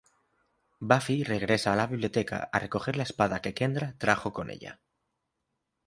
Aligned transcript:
Buffy 0.91 1.17
regresa 1.27 1.73
a 1.73 1.75
la 1.75 1.85
biblioteca 1.85 2.49
a 2.51 2.57
recoger 2.57 2.95
la 2.97 3.03
espada 3.03 3.39
que 3.39 3.53
Kendra 3.53 3.93
trajo 3.99 4.33
con 4.33 4.49
ella. 4.49 4.79